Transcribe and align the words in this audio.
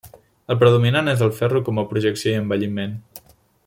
El 0.53 0.57
predominant 0.63 1.11
és 1.13 1.21
el 1.27 1.35
ferro 1.41 1.63
com 1.69 1.81
a 1.83 1.87
projecció 1.93 2.33
i 2.35 2.43
embelliment. 2.45 3.01